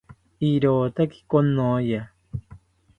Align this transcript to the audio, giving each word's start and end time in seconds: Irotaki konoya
Irotaki 0.49 1.19
konoya 1.29 2.01